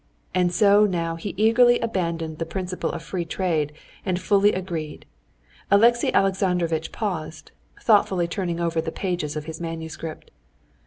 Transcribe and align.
And 0.33 0.51
so 0.51 0.87
now 0.87 1.15
he 1.15 1.35
eagerly 1.37 1.77
abandoned 1.79 2.39
the 2.39 2.45
principle 2.47 2.91
of 2.91 3.03
free 3.03 3.23
trade, 3.23 3.71
and 4.03 4.19
fully 4.19 4.51
agreed. 4.51 5.05
Alexey 5.69 6.11
Alexandrovitch 6.11 6.91
paused, 6.91 7.51
thoughtfully 7.79 8.27
turning 8.27 8.59
over 8.59 8.81
the 8.81 8.91
pages 8.91 9.35
of 9.35 9.45
his 9.45 9.61
manuscript. 9.61 10.31